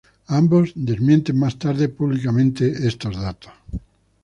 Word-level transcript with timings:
Ambos 0.29 0.71
desmienten 0.73 1.37
más 1.37 1.59
tarde 1.59 1.87
públicamente 1.87 2.87
estos 2.87 3.17
datos. 3.21 3.51